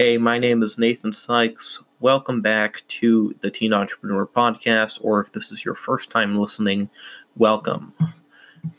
Hey, 0.00 0.16
my 0.16 0.38
name 0.38 0.62
is 0.62 0.78
Nathan 0.78 1.12
Sykes. 1.12 1.78
Welcome 2.00 2.40
back 2.40 2.82
to 2.88 3.34
the 3.42 3.50
Teen 3.50 3.74
Entrepreneur 3.74 4.26
Podcast, 4.26 4.98
or 5.02 5.20
if 5.20 5.32
this 5.32 5.52
is 5.52 5.62
your 5.62 5.74
first 5.74 6.08
time 6.08 6.38
listening, 6.38 6.88
welcome. 7.36 7.92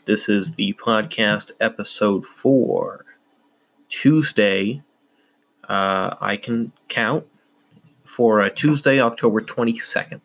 This 0.04 0.28
is 0.28 0.54
the 0.54 0.72
podcast 0.72 1.52
episode 1.60 2.26
four, 2.26 3.06
Tuesday. 3.88 4.82
Uh, 5.68 6.16
I 6.20 6.36
can 6.36 6.72
count 6.88 7.24
for 8.02 8.40
uh, 8.40 8.48
Tuesday, 8.48 9.00
October 9.00 9.40
22nd. 9.40 10.20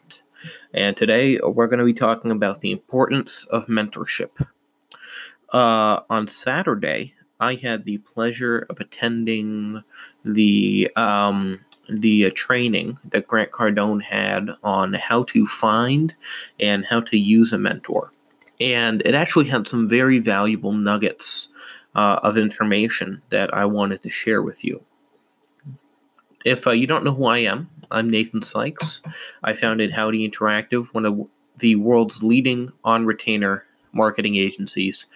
And 0.73 0.98
today 0.98 1.39
we're 1.43 1.68
going 1.68 1.77
to 1.77 1.86
be 1.86 1.93
talking 1.93 2.32
about 2.32 2.61
the 2.61 2.71
importance 2.71 3.45
of 3.52 3.68
mentorship. 3.68 4.32
Uh, 5.54 6.00
on 6.09 6.27
Saturday, 6.27 7.14
I 7.39 7.54
had 7.55 7.86
the 7.86 8.00
pleasure 8.00 8.66
of 8.70 8.79
attending 8.79 9.84
the 10.27 10.90
um, 10.95 11.59
the 11.90 12.26
uh, 12.26 12.31
training 12.35 12.99
that 13.12 13.27
Grant 13.27 13.52
Cardone 13.52 14.02
had 14.02 14.49
on 14.63 14.94
how 14.94 15.23
to 15.23 15.48
find 15.48 16.13
and 16.59 16.85
how 16.85 17.02
to 17.02 17.18
use 17.18 17.54
a 17.54 17.58
mentor, 17.58 18.12
and 18.59 19.02
it 19.05 19.16
actually 19.16 19.48
had 19.48 19.68
some 19.68 19.88
very 19.88 20.20
valuable 20.20 20.73
nuggets 20.73 21.49
uh, 21.95 22.20
of 22.23 22.38
information 22.38 23.21
that 23.30 23.54
I 23.54 23.66
wanted 23.66 24.04
to 24.04 24.09
share 24.09 24.41
with 24.41 24.63
you. 24.63 24.84
If 26.46 26.68
uh, 26.68 26.71
you 26.71 26.88
don't 26.88 27.04
know 27.04 27.13
who 27.13 27.26
I 27.26 27.40
am, 27.40 27.70
I'm 27.91 28.09
Nathan 28.09 28.41
Sykes. 28.41 29.02
I 29.44 29.54
founded 29.54 29.91
Howdy 29.91 30.27
Interactive, 30.30 30.88
one 30.94 31.05
of 31.05 31.27
the 31.57 31.76
world's 31.76 32.21
leading 32.21 32.71
on 32.84 33.05
retainer 33.05 33.66
marketing 33.94 34.35
agencies 34.35 35.07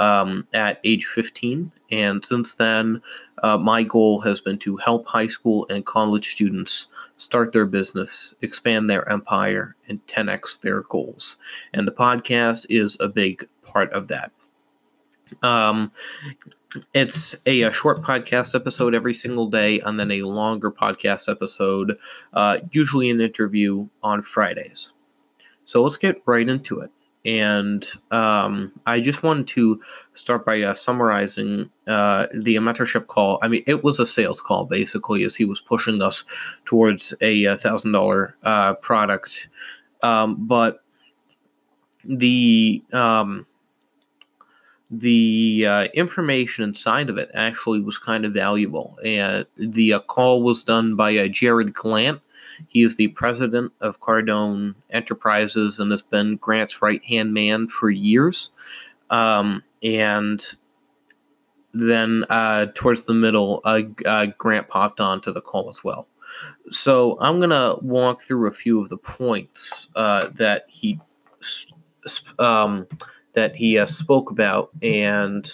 um, 0.00 0.46
at 0.52 0.80
age 0.84 1.04
15. 1.04 1.70
And 1.90 2.24
since 2.24 2.54
then, 2.54 3.02
uh, 3.42 3.58
my 3.58 3.82
goal 3.82 4.20
has 4.20 4.40
been 4.40 4.58
to 4.58 4.76
help 4.76 5.06
high 5.06 5.26
school 5.26 5.66
and 5.70 5.84
college 5.84 6.30
students 6.30 6.88
start 7.16 7.52
their 7.52 7.66
business, 7.66 8.34
expand 8.42 8.88
their 8.88 9.08
empire, 9.08 9.76
and 9.88 10.04
10x 10.06 10.60
their 10.60 10.82
goals. 10.82 11.36
And 11.72 11.86
the 11.86 11.92
podcast 11.92 12.66
is 12.68 12.96
a 13.00 13.08
big 13.08 13.46
part 13.62 13.92
of 13.92 14.08
that. 14.08 14.32
Um, 15.42 15.92
it's 16.92 17.34
a, 17.46 17.62
a, 17.62 17.72
short 17.72 18.02
podcast 18.02 18.54
episode 18.54 18.94
every 18.94 19.14
single 19.14 19.48
day, 19.48 19.80
and 19.80 19.98
then 19.98 20.10
a 20.10 20.22
longer 20.22 20.70
podcast 20.70 21.30
episode, 21.30 21.96
uh, 22.32 22.58
usually 22.72 23.10
an 23.10 23.20
interview 23.20 23.88
on 24.02 24.22
Fridays. 24.22 24.92
So 25.64 25.82
let's 25.82 25.96
get 25.96 26.22
right 26.26 26.48
into 26.48 26.80
it. 26.80 26.90
And 27.24 27.86
um, 28.10 28.72
I 28.86 29.00
just 29.00 29.22
wanted 29.22 29.46
to 29.48 29.80
start 30.14 30.46
by 30.46 30.62
uh, 30.62 30.72
summarizing 30.72 31.70
uh, 31.86 32.26
the 32.32 32.56
mentorship 32.56 33.08
call. 33.08 33.38
I 33.42 33.48
mean, 33.48 33.62
it 33.66 33.84
was 33.84 34.00
a 34.00 34.06
sales 34.06 34.40
call 34.40 34.64
basically, 34.64 35.24
as 35.24 35.36
he 35.36 35.44
was 35.44 35.60
pushing 35.60 36.00
us 36.00 36.24
towards 36.64 37.12
a 37.20 37.46
uh, 37.46 37.56
thousand 37.56 37.92
dollar 37.92 38.36
uh, 38.42 38.74
product. 38.74 39.48
Um, 40.02 40.46
but 40.46 40.82
the 42.04 42.82
um, 42.92 43.46
the 44.90 45.66
uh, 45.66 45.84
information 45.94 46.64
inside 46.64 47.10
of 47.10 47.18
it 47.18 47.30
actually 47.34 47.80
was 47.80 47.98
kind 47.98 48.24
of 48.24 48.32
valuable. 48.32 48.98
And 49.04 49.46
the 49.56 49.94
uh, 49.94 50.00
call 50.00 50.42
was 50.42 50.64
done 50.64 50.96
by 50.96 51.12
Jarrod 51.28 51.72
Glandt 51.72 52.20
he 52.68 52.82
is 52.82 52.96
the 52.96 53.08
president 53.08 53.72
of 53.80 54.00
Cardone 54.00 54.74
Enterprises 54.90 55.78
and 55.78 55.90
has 55.90 56.02
been 56.02 56.36
Grant's 56.36 56.82
right 56.82 57.02
hand 57.04 57.32
man 57.32 57.68
for 57.68 57.90
years. 57.90 58.50
Um, 59.10 59.62
and 59.82 60.44
then 61.72 62.24
uh, 62.30 62.66
towards 62.74 63.02
the 63.02 63.14
middle, 63.14 63.60
uh, 63.64 63.82
uh, 64.06 64.26
Grant 64.38 64.68
popped 64.68 65.00
onto 65.00 65.32
the 65.32 65.40
call 65.40 65.68
as 65.68 65.82
well. 65.82 66.08
So 66.70 67.18
I'm 67.20 67.38
going 67.38 67.50
to 67.50 67.78
walk 67.82 68.22
through 68.22 68.48
a 68.48 68.52
few 68.52 68.80
of 68.80 68.88
the 68.88 68.96
points 68.96 69.88
uh, 69.96 70.28
that 70.34 70.66
he 70.68 71.00
um, 72.38 72.86
that 73.34 73.54
he 73.54 73.78
uh, 73.78 73.86
spoke 73.86 74.30
about, 74.30 74.70
and 74.82 75.50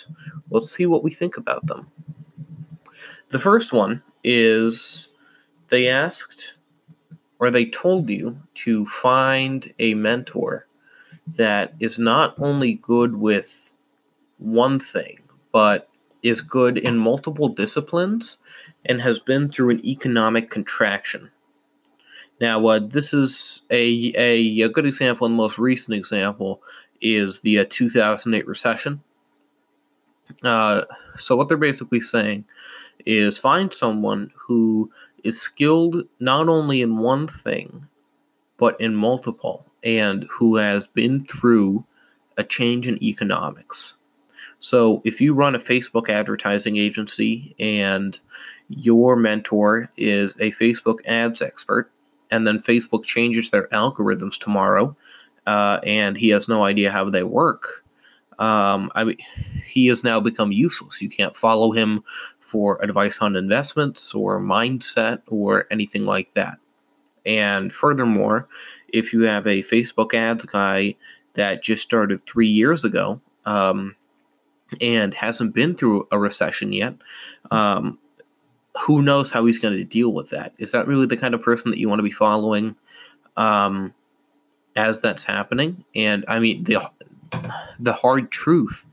let's 0.51 0.71
see 0.71 0.87
what 0.87 1.05
we 1.05 1.11
think 1.11 1.37
about 1.37 1.67
them. 1.67 1.87
The 3.29 3.39
first 3.39 3.73
one 3.73 4.03
is 4.25 5.09
they 5.69 5.89
asked 5.89 6.59
or 7.39 7.51
they 7.51 7.67
told 7.67 8.09
you 8.09 8.39
to 8.55 8.87
find 8.87 9.73
a 9.79 9.95
mentor 9.95 10.67
that 11.35 11.75
is 11.81 11.99
not 11.99 12.35
only 12.39 12.75
good 12.75 13.17
with 13.17 13.73
one 14.39 14.79
thing, 14.79 15.19
but 15.53 15.89
is 16.23 16.41
good 16.41 16.79
in 16.79 16.97
multiple 16.97 17.49
disciplines 17.49 18.39
and 18.87 19.01
has 19.01 19.19
been 19.19 19.49
through 19.49 19.71
an 19.71 19.85
economic 19.85 20.51
contraction. 20.51 21.31
Now, 22.41 22.65
uh, 22.67 22.81
this 22.81 23.15
is 23.15 23.63
a, 23.71 24.13
a, 24.15 24.61
a, 24.63 24.69
good 24.69 24.87
example, 24.87 25.27
and 25.27 25.35
the 25.35 25.43
most 25.43 25.59
recent 25.59 25.97
example 25.97 26.63
is 27.01 27.41
the 27.41 27.61
uh, 27.61 27.65
2008 27.69 28.47
recession. 28.47 29.03
Uh, 30.43 30.83
so, 31.17 31.35
what 31.35 31.49
they're 31.49 31.57
basically 31.57 32.01
saying 32.01 32.45
is 33.07 33.39
find 33.39 33.73
someone 33.73 34.33
who 34.35 34.91
is 35.25 35.41
skilled 35.41 36.03
not 36.21 36.49
only 36.49 36.83
in 36.83 36.99
one 36.99 37.27
thing, 37.27 37.87
but 38.59 38.79
in 38.81 38.95
multiple, 38.95 39.67
and 39.83 40.27
who 40.31 40.57
has 40.57 40.87
been 40.87 41.25
through 41.25 41.85
a 42.37 42.45
change 42.45 42.87
in 42.87 43.03
economics. 43.03 43.95
So, 44.59 45.01
if 45.05 45.23
you 45.23 45.33
run 45.33 45.55
a 45.55 45.59
Facebook 45.59 46.11
advertising 46.11 46.77
agency 46.77 47.55
and 47.59 48.19
your 48.69 49.17
mentor 49.17 49.91
is 49.97 50.35
a 50.39 50.51
Facebook 50.53 50.99
ads 51.07 51.41
expert, 51.41 51.91
and 52.31 52.47
then 52.47 52.59
Facebook 52.59 53.05
changes 53.05 53.51
their 53.51 53.69
algorithms 53.69 54.39
tomorrow, 54.39 54.97
uh, 55.47 55.81
and 55.85 56.17
he 56.17 56.29
has 56.31 56.49
no 56.49 56.65
idea 56.65 56.91
how 56.91 57.09
they 57.09 57.23
work, 57.23 57.85
um, 58.39 58.91
I 58.95 59.05
mean, 59.05 59.19
he 59.65 59.87
has 59.87 60.05
now 60.05 60.21
become 60.21 60.53
useless. 60.53 61.01
You 61.01 61.09
can't 61.09 61.35
follow 61.35 61.73
him 61.73 62.03
for 62.41 62.83
advice 62.83 63.21
on 63.21 63.37
investments 63.37 64.15
or 64.15 64.41
mindset 64.41 65.23
or 65.29 65.67
anything 65.71 66.05
like 66.05 66.33
that. 66.35 66.59
And 67.25 67.73
furthermore, 67.73 68.49
if 68.89 69.13
you 69.13 69.23
have 69.23 69.47
a 69.47 69.63
Facebook 69.63 70.15
ads 70.15 70.45
guy 70.45 70.95
that 71.35 71.63
just 71.63 71.83
started 71.83 72.25
three 72.25 72.49
years 72.49 72.85
ago 72.85 73.21
um, 73.47 73.97
and 74.81 75.13
hasn't 75.13 75.55
been 75.55 75.75
through 75.75 76.07
a 76.13 76.19
recession 76.19 76.73
yet, 76.73 76.95
um, 77.51 77.99
who 78.79 79.03
knows 79.03 79.31
how 79.31 79.45
he's 79.47 79.59
going 79.59 79.77
to 79.77 79.85
deal 79.85 80.13
with 80.13 80.31
that? 80.31 80.53
Is 80.59 80.73
that 80.73 80.87
really 80.87 81.07
the 81.07 81.17
kind 81.17 81.35
of 81.35 81.43
person 81.43 81.71
that 81.71 81.79
you 81.79 81.89
want 81.89 81.99
to 81.99 82.05
be 82.05 82.11
following 82.11 82.77
um, 83.37 83.95
as 84.77 85.01
that's 85.01 85.25
happening? 85.25 85.85
And 85.95 86.25
I 86.29 86.39
mean, 86.39 86.65
the 86.65 86.91
the 87.81 87.93
hard 87.93 88.31
truth 88.31 88.87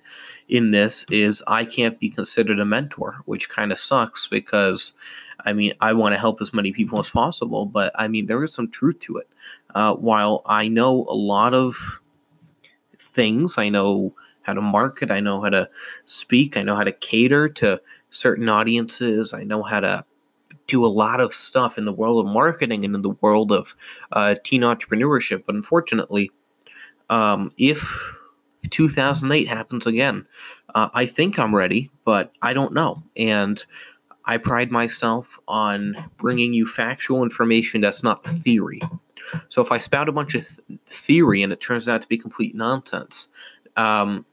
in 0.49 0.71
this 0.71 1.05
is 1.09 1.43
I 1.47 1.65
can't 1.65 1.99
be 1.99 2.09
considered 2.09 2.59
a 2.59 2.65
mentor, 2.65 3.21
which 3.25 3.49
kind 3.49 3.71
of 3.71 3.79
sucks 3.79 4.27
because 4.27 4.93
I 5.45 5.53
mean, 5.53 5.73
I 5.81 5.93
want 5.93 6.13
to 6.13 6.19
help 6.19 6.41
as 6.41 6.53
many 6.53 6.71
people 6.71 6.99
as 6.99 7.09
possible, 7.09 7.65
but 7.65 7.91
I 7.95 8.07
mean, 8.07 8.27
there 8.27 8.43
is 8.43 8.53
some 8.53 8.69
truth 8.69 8.99
to 9.01 9.17
it. 9.17 9.27
Uh, 9.75 9.93
while 9.95 10.41
I 10.45 10.67
know 10.67 11.05
a 11.09 11.15
lot 11.15 11.53
of 11.53 11.99
things, 12.97 13.57
I 13.57 13.69
know 13.69 14.13
how 14.43 14.53
to 14.53 14.61
market, 14.61 15.11
I 15.11 15.19
know 15.19 15.41
how 15.41 15.49
to 15.49 15.69
speak, 16.05 16.55
I 16.55 16.63
know 16.63 16.75
how 16.75 16.83
to 16.83 16.91
cater 16.91 17.49
to 17.49 17.81
certain 18.13 18.49
audiences, 18.49 19.33
I 19.33 19.43
know 19.43 19.63
how 19.63 19.79
to 19.79 20.05
do 20.67 20.85
a 20.85 20.87
lot 20.87 21.19
of 21.19 21.33
stuff 21.33 21.77
in 21.77 21.85
the 21.85 21.91
world 21.91 22.25
of 22.25 22.31
marketing 22.31 22.85
and 22.85 22.95
in 22.95 23.01
the 23.01 23.15
world 23.21 23.51
of 23.51 23.75
uh, 24.11 24.35
teen 24.43 24.61
entrepreneurship. 24.61 25.43
But 25.45 25.55
unfortunately, 25.55 26.31
um, 27.09 27.51
if 27.57 27.85
2008 28.69 29.47
happens 29.47 29.85
again. 29.87 30.25
Uh, 30.73 30.89
I 30.93 31.05
think 31.05 31.37
I'm 31.37 31.55
ready, 31.55 31.91
but 32.05 32.31
I 32.41 32.53
don't 32.53 32.73
know. 32.73 33.03
And 33.15 33.63
I 34.25 34.37
pride 34.37 34.71
myself 34.71 35.39
on 35.47 35.95
bringing 36.17 36.53
you 36.53 36.65
factual 36.65 37.23
information 37.23 37.81
that's 37.81 38.03
not 38.03 38.25
theory. 38.25 38.81
So 39.49 39.61
if 39.61 39.71
I 39.71 39.77
spout 39.77 40.09
a 40.09 40.13
bunch 40.13 40.35
of 40.35 40.45
th- 40.47 40.79
theory 40.85 41.41
and 41.43 41.51
it 41.51 41.59
turns 41.59 41.87
out 41.87 42.01
to 42.01 42.07
be 42.07 42.17
complete 42.17 42.55
nonsense, 42.55 43.29
um, 43.75 44.25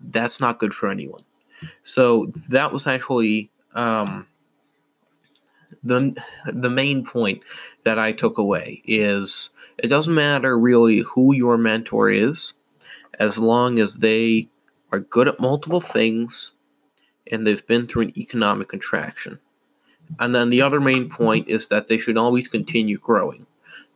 that's 0.00 0.40
not 0.40 0.58
good 0.58 0.72
for 0.72 0.90
anyone. 0.90 1.22
So 1.82 2.32
that 2.48 2.72
was 2.72 2.86
actually 2.86 3.50
um, 3.74 4.26
the 5.82 6.14
the 6.52 6.70
main 6.70 7.04
point 7.04 7.42
that 7.84 7.98
I 7.98 8.12
took 8.12 8.38
away 8.38 8.82
is 8.84 9.50
it 9.78 9.88
doesn't 9.88 10.14
matter 10.14 10.58
really 10.58 11.00
who 11.00 11.34
your 11.34 11.56
mentor 11.56 12.10
is 12.10 12.54
as 13.18 13.38
long 13.38 13.78
as 13.78 13.96
they 13.96 14.48
are 14.92 15.00
good 15.00 15.28
at 15.28 15.40
multiple 15.40 15.80
things 15.80 16.52
and 17.30 17.46
they've 17.46 17.66
been 17.66 17.86
through 17.86 18.02
an 18.02 18.18
economic 18.18 18.68
contraction. 18.68 19.38
And 20.18 20.34
then 20.34 20.50
the 20.50 20.62
other 20.62 20.80
main 20.80 21.08
point 21.08 21.48
is 21.48 21.68
that 21.68 21.86
they 21.86 21.98
should 21.98 22.18
always 22.18 22.48
continue 22.48 22.98
growing. 22.98 23.46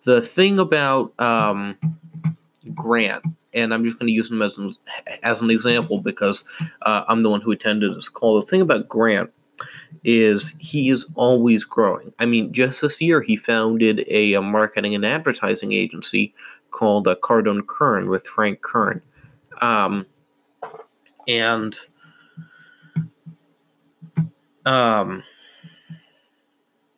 The 0.04 0.22
thing 0.22 0.58
about 0.58 1.18
um, 1.18 1.76
Grant, 2.74 3.24
and 3.52 3.74
I'm 3.74 3.84
just 3.84 3.98
going 3.98 4.06
to 4.06 4.12
use 4.12 4.30
him 4.30 4.42
as, 4.42 4.58
as 5.22 5.42
an 5.42 5.50
example 5.50 6.00
because 6.00 6.44
uh, 6.82 7.04
I'm 7.08 7.22
the 7.22 7.30
one 7.30 7.40
who 7.40 7.52
attended 7.52 7.94
this 7.94 8.08
call. 8.08 8.40
The 8.40 8.46
thing 8.46 8.60
about 8.60 8.88
Grant 8.88 9.30
is 10.02 10.54
he 10.58 10.90
is 10.90 11.06
always 11.14 11.64
growing. 11.64 12.12
I 12.18 12.26
mean, 12.26 12.52
just 12.52 12.80
this 12.80 13.00
year 13.00 13.20
he 13.20 13.36
founded 13.36 14.04
a, 14.08 14.34
a 14.34 14.42
marketing 14.42 14.94
and 14.94 15.04
advertising 15.04 15.72
agency 15.72 16.34
called 16.70 17.06
uh, 17.08 17.14
Cardone 17.22 17.66
Kern 17.66 18.08
with 18.08 18.26
Frank 18.26 18.62
Kern. 18.62 19.00
Um, 19.60 20.06
and 21.28 21.76
um, 24.66 25.22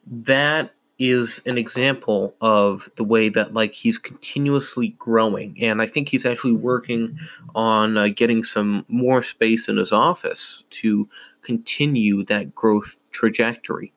that 0.06 0.72
is 0.98 1.42
an 1.44 1.58
example 1.58 2.34
of 2.40 2.88
the 2.96 3.04
way 3.04 3.28
that 3.28 3.52
like 3.52 3.72
he's 3.74 3.98
continuously 3.98 4.88
growing 4.98 5.54
and 5.62 5.82
i 5.82 5.86
think 5.86 6.08
he's 6.08 6.24
actually 6.24 6.54
working 6.54 7.18
on 7.54 7.98
uh, 7.98 8.08
getting 8.08 8.42
some 8.42 8.84
more 8.88 9.22
space 9.22 9.68
in 9.68 9.76
his 9.76 9.92
office 9.92 10.64
to 10.70 11.08
continue 11.42 12.24
that 12.24 12.52
growth 12.54 12.98
trajectory. 13.10 13.92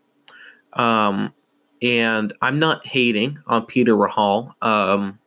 Um, 0.73 1.33
and 1.81 2.33
i'm 2.41 2.59
not 2.59 2.85
hating 2.85 3.37
on 3.47 3.65
peter 3.65 3.93
rahal. 3.95 4.51
Um, 4.61 5.17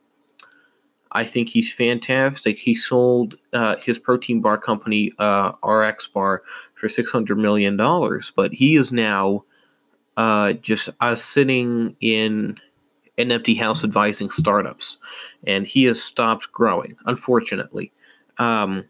i 1.13 1.25
think 1.25 1.49
he's 1.49 1.73
fantastic. 1.73 2.59
He 2.59 2.75
sold 2.75 3.37
uh, 3.55 3.77
his 3.77 3.99
protein 3.99 4.43
bar 4.43 4.59
company 4.59 5.11
uh, 5.19 5.53
rx 5.67 6.07
bar 6.07 6.43
for 6.75 6.89
$600 6.89 7.39
million 7.39 7.79
but 8.37 8.53
he 8.53 8.77
is 8.77 8.93
now 8.93 9.45
uh, 10.17 10.55
just 10.55 10.89
I 11.01 11.11
was 11.11 11.25
sitting 11.25 11.97
in 12.01 12.59
an 13.19 13.33
empty 13.33 13.55
house 13.55 13.85
advising 13.85 14.31
startups, 14.31 14.99
and 15.47 15.67
he 15.67 15.85
has 15.85 16.03
stopped 16.03 16.51
growing, 16.53 16.97
unfortunately. 17.07 17.93
Um, 18.39 18.85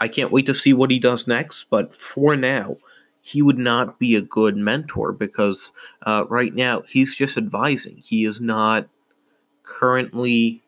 I 0.00 0.08
can't 0.08 0.32
wait 0.32 0.46
to 0.46 0.54
see 0.54 0.72
what 0.72 0.90
he 0.90 0.98
does 0.98 1.26
next, 1.26 1.64
but 1.70 1.94
for 1.94 2.36
now, 2.36 2.76
he 3.20 3.42
would 3.42 3.58
not 3.58 3.98
be 3.98 4.16
a 4.16 4.22
good 4.22 4.56
mentor 4.56 5.12
because 5.12 5.72
uh, 6.06 6.24
right 6.28 6.54
now 6.54 6.82
he's 6.88 7.14
just 7.14 7.36
advising. 7.36 7.96
He 7.98 8.24
is 8.24 8.40
not 8.40 8.88
currently 9.62 10.62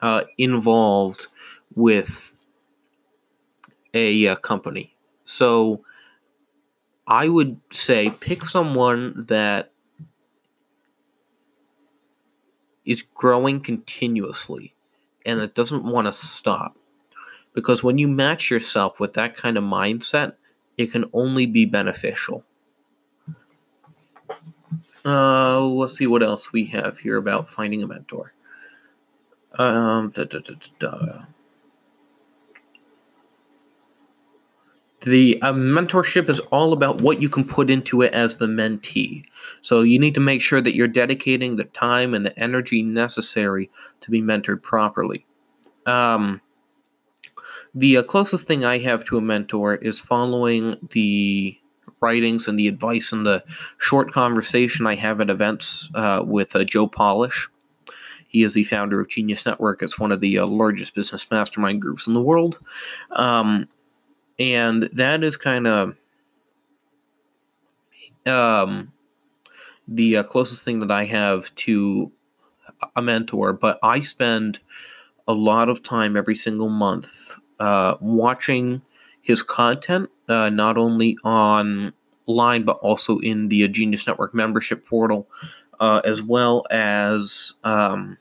uh, 0.00 0.24
involved 0.38 1.26
with 1.74 2.32
a 3.92 4.28
uh, 4.28 4.36
company. 4.36 4.94
So 5.26 5.84
I 7.06 7.28
would 7.28 7.60
say 7.72 8.10
pick 8.10 8.44
someone 8.44 9.26
that 9.28 9.72
is 12.84 13.02
growing 13.02 13.60
continuously 13.60 14.74
and 15.24 15.40
that 15.40 15.54
doesn't 15.54 15.84
want 15.84 16.06
to 16.06 16.12
stop. 16.12 16.76
Because 17.52 17.82
when 17.82 17.98
you 17.98 18.06
match 18.06 18.50
yourself 18.50 19.00
with 19.00 19.14
that 19.14 19.36
kind 19.36 19.56
of 19.56 19.64
mindset, 19.64 20.34
it 20.76 20.92
can 20.92 21.04
only 21.12 21.46
be 21.46 21.64
beneficial. 21.64 22.44
Uh, 25.04 25.60
let's 25.60 25.96
see 25.96 26.06
what 26.06 26.22
else 26.22 26.52
we 26.52 26.64
have 26.66 26.98
here 26.98 27.16
about 27.16 27.48
finding 27.48 27.82
a 27.82 27.86
mentor. 27.86 28.32
Um, 29.54 30.10
da, 30.10 30.24
da, 30.24 30.40
da, 30.78 31.24
the 35.06 35.40
uh, 35.40 35.52
mentorship 35.52 36.28
is 36.28 36.40
all 36.50 36.72
about 36.72 37.00
what 37.00 37.22
you 37.22 37.28
can 37.28 37.44
put 37.44 37.70
into 37.70 38.02
it 38.02 38.12
as 38.12 38.38
the 38.38 38.46
mentee. 38.46 39.24
So 39.62 39.82
you 39.82 40.00
need 40.00 40.14
to 40.14 40.20
make 40.20 40.42
sure 40.42 40.60
that 40.60 40.74
you're 40.74 40.88
dedicating 40.88 41.54
the 41.54 41.64
time 41.64 42.12
and 42.12 42.26
the 42.26 42.36
energy 42.36 42.82
necessary 42.82 43.70
to 44.00 44.10
be 44.10 44.20
mentored 44.20 44.62
properly. 44.62 45.24
Um, 45.86 46.40
the 47.72 47.98
uh, 47.98 48.02
closest 48.02 48.48
thing 48.48 48.64
I 48.64 48.78
have 48.78 49.04
to 49.04 49.16
a 49.16 49.20
mentor 49.20 49.76
is 49.76 50.00
following 50.00 50.76
the 50.90 51.56
writings 52.00 52.48
and 52.48 52.58
the 52.58 52.66
advice 52.66 53.12
and 53.12 53.24
the 53.24 53.44
short 53.78 54.10
conversation 54.10 54.88
I 54.88 54.96
have 54.96 55.20
at 55.20 55.30
events 55.30 55.88
uh, 55.94 56.22
with 56.26 56.56
uh, 56.56 56.64
Joe 56.64 56.88
Polish. 56.88 57.48
He 58.26 58.42
is 58.42 58.54
the 58.54 58.64
founder 58.64 58.98
of 58.98 59.08
Genius 59.08 59.46
Network. 59.46 59.84
It's 59.84 60.00
one 60.00 60.10
of 60.10 60.20
the 60.20 60.40
uh, 60.40 60.46
largest 60.46 60.96
business 60.96 61.30
mastermind 61.30 61.80
groups 61.80 62.08
in 62.08 62.14
the 62.14 62.20
world. 62.20 62.58
Um, 63.12 63.68
and 64.38 64.88
that 64.92 65.24
is 65.24 65.36
kind 65.36 65.66
of 65.66 65.96
um, 68.26 68.92
the 69.88 70.18
uh, 70.18 70.22
closest 70.22 70.64
thing 70.64 70.80
that 70.80 70.90
I 70.90 71.04
have 71.04 71.54
to 71.56 72.12
a 72.96 73.02
mentor. 73.02 73.52
But 73.52 73.78
I 73.82 74.00
spend 74.00 74.60
a 75.28 75.32
lot 75.32 75.68
of 75.68 75.82
time 75.82 76.16
every 76.16 76.34
single 76.36 76.68
month 76.68 77.38
uh, 77.60 77.96
watching 78.00 78.82
his 79.22 79.42
content, 79.42 80.10
uh, 80.28 80.50
not 80.50 80.76
only 80.76 81.16
online 81.24 81.92
but 82.64 82.78
also 82.78 83.18
in 83.20 83.48
the 83.48 83.66
Genius 83.68 84.06
Network 84.06 84.34
membership 84.34 84.86
portal, 84.86 85.28
uh, 85.80 86.00
as 86.04 86.22
well 86.22 86.64
as 86.70 87.54
um, 87.64 88.18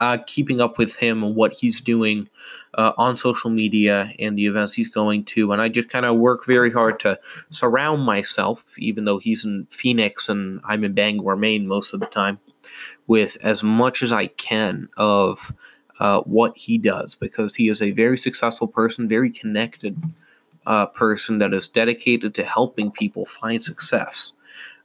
uh, 0.00 0.18
keeping 0.26 0.60
up 0.60 0.78
with 0.78 0.96
him 0.96 1.22
and 1.22 1.34
what 1.34 1.52
he's 1.52 1.80
doing 1.80 2.28
uh, 2.74 2.92
on 2.96 3.16
social 3.16 3.50
media 3.50 4.12
and 4.18 4.38
the 4.38 4.46
events 4.46 4.72
he's 4.72 4.88
going 4.88 5.24
to. 5.24 5.52
And 5.52 5.60
I 5.60 5.68
just 5.68 5.88
kind 5.88 6.06
of 6.06 6.16
work 6.16 6.46
very 6.46 6.70
hard 6.70 6.98
to 7.00 7.18
surround 7.50 8.02
myself, 8.02 8.78
even 8.78 9.04
though 9.04 9.18
he's 9.18 9.44
in 9.44 9.66
Phoenix 9.70 10.28
and 10.28 10.60
I'm 10.64 10.84
in 10.84 10.94
Bangor, 10.94 11.36
Maine 11.36 11.66
most 11.66 11.92
of 11.92 12.00
the 12.00 12.06
time, 12.06 12.38
with 13.06 13.36
as 13.42 13.62
much 13.62 14.02
as 14.02 14.12
I 14.12 14.28
can 14.28 14.88
of 14.96 15.52
uh, 16.00 16.20
what 16.22 16.56
he 16.56 16.78
does 16.78 17.14
because 17.14 17.54
he 17.54 17.68
is 17.68 17.80
a 17.80 17.90
very 17.90 18.18
successful 18.18 18.68
person, 18.68 19.08
very 19.08 19.30
connected 19.30 19.96
uh, 20.66 20.86
person 20.86 21.38
that 21.38 21.54
is 21.54 21.68
dedicated 21.68 22.34
to 22.34 22.44
helping 22.44 22.90
people 22.90 23.24
find 23.26 23.62
success. 23.62 24.32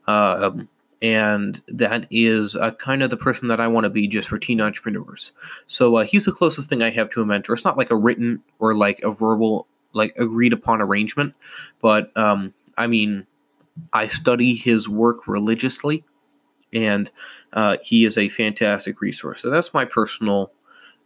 Um, 0.07 0.69
and 1.01 1.61
that 1.67 2.05
is 2.11 2.55
uh, 2.55 2.71
kind 2.71 3.01
of 3.01 3.09
the 3.09 3.17
person 3.17 3.47
that 3.47 3.59
I 3.59 3.67
want 3.67 3.85
to 3.85 3.89
be 3.89 4.07
just 4.07 4.27
for 4.27 4.37
teen 4.37 4.61
entrepreneurs. 4.61 5.31
So 5.65 5.95
uh, 5.95 6.03
he's 6.03 6.25
the 6.25 6.31
closest 6.31 6.69
thing 6.69 6.83
I 6.83 6.91
have 6.91 7.09
to 7.11 7.21
a 7.21 7.25
mentor. 7.25 7.53
It's 7.53 7.65
not 7.65 7.77
like 7.77 7.89
a 7.89 7.95
written 7.95 8.41
or 8.59 8.75
like 8.75 8.99
a 9.01 9.11
verbal, 9.11 9.67
like 9.93 10.13
agreed 10.17 10.53
upon 10.53 10.81
arrangement, 10.81 11.33
but 11.81 12.15
um, 12.15 12.53
I 12.77 12.87
mean, 12.87 13.25
I 13.93 14.07
study 14.07 14.53
his 14.53 14.87
work 14.87 15.27
religiously, 15.27 16.03
and 16.73 17.09
uh, 17.53 17.77
he 17.83 18.05
is 18.05 18.17
a 18.17 18.29
fantastic 18.29 19.01
resource. 19.01 19.41
So 19.41 19.49
that's 19.49 19.73
my 19.73 19.85
personal 19.85 20.51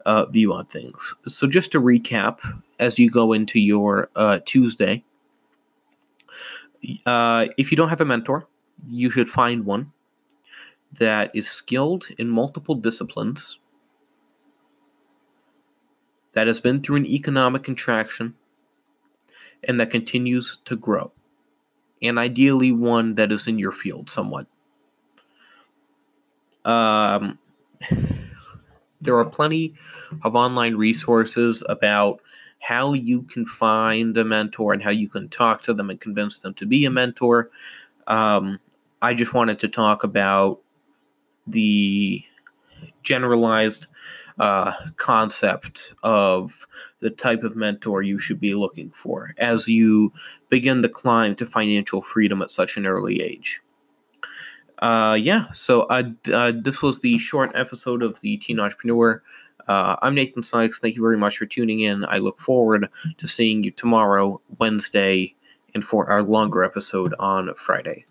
uh, 0.06 0.26
view 0.26 0.54
on 0.54 0.66
things. 0.66 1.16
So 1.28 1.48
just 1.48 1.72
to 1.72 1.82
recap, 1.82 2.40
as 2.80 3.00
you 3.00 3.10
go 3.10 3.34
into 3.34 3.60
your 3.60 4.10
uh, 4.16 4.40
Tuesday, 4.46 5.04
uh, 7.06 7.48
if 7.58 7.72
you 7.72 7.78
don't 7.78 7.90
have 7.90 8.02
a 8.02 8.06
mentor 8.06 8.48
you 8.88 9.10
should 9.10 9.30
find 9.30 9.66
one 9.66 9.92
that 10.94 11.32
is 11.34 11.48
skilled 11.50 12.06
in 12.18 12.30
multiple 12.30 12.76
disciplines, 12.76 13.60
that 16.34 16.48
has 16.48 16.60
been 16.60 16.82
through 16.82 16.98
an 16.98 17.06
economic 17.06 17.64
contraction, 17.64 18.34
and 19.64 19.80
that 19.80 19.90
continues 19.90 20.58
to 20.66 20.76
grow. 20.76 21.12
And 22.02 22.20
ideally, 22.20 22.72
one 22.72 23.16
that 23.16 23.32
is 23.32 23.48
in 23.48 23.58
your 23.58 23.72
field 23.72 24.10
somewhat. 24.10 24.48
Um, 26.66 27.40
there 29.02 29.18
are 29.18 29.26
plenty 29.26 29.74
of 30.24 30.36
online 30.36 30.76
resources 30.76 31.64
about 31.70 32.22
how 32.60 32.94
you 32.94 33.22
can 33.24 33.46
find 33.46 34.18
a 34.18 34.26
mentor 34.26 34.74
and 34.74 34.84
how 34.84 34.90
you 34.90 35.08
can 35.08 35.30
talk 35.30 35.62
to 35.64 35.74
them 35.74 35.90
and 35.90 36.00
convince 36.00 36.40
them 36.40 36.54
to 36.56 36.66
be 36.66 36.86
a 36.86 36.90
mentor. 36.90 37.52
Um, 38.08 38.60
I 39.02 39.14
just 39.14 39.34
wanted 39.34 39.60
to 39.60 39.68
talk 39.68 40.04
about 40.04 40.62
the 41.48 42.24
generalized 43.04 43.88
uh, 44.40 44.74
concept 44.98 45.94
of 46.04 46.68
the 47.00 47.10
type 47.10 47.44
of 47.44 47.56
mentor 47.56 48.02
you 48.02 48.20
should 48.20 48.40
be 48.40 48.54
looking 48.54 48.90
for 48.92 49.34
as 49.38 49.68
you 49.68 50.12
begin 50.50 50.82
the 50.82 50.90
climb 50.90 51.36
to 51.36 51.46
financial 51.46 52.02
freedom 52.02 52.42
at 52.42 52.52
such 52.52 52.78
an 52.78 52.86
early 52.86 53.22
age. 53.22 53.62
Uh, 54.80 55.18
yeah, 55.20 55.46
so 55.54 55.84
uh, 55.84 56.04
uh, 56.34 56.52
this 56.54 56.82
was 56.82 57.00
the 57.00 57.18
short 57.18 57.52
episode 57.56 58.04
of 58.04 58.20
the 58.20 58.36
Teen 58.38 58.60
Entrepreneur. 58.60 59.24
Uh, 59.70 59.96
I'm 60.02 60.14
Nathan 60.14 60.44
Sykes. 60.44 60.80
Thank 60.80 60.96
you 60.96 61.02
very 61.02 61.18
much 61.18 61.38
for 61.38 61.46
tuning 61.46 61.80
in. 61.80 62.06
I 62.06 62.18
look 62.18 62.42
forward 62.42 62.90
to 63.18 63.28
seeing 63.28 63.64
you 63.64 63.72
tomorrow, 63.72 64.42
Wednesday, 64.60 65.34
and 65.74 65.84
for 65.84 66.10
our 66.10 66.22
longer 66.22 66.64
episode 66.64 67.16
on 67.20 67.54
Friday. 67.56 68.04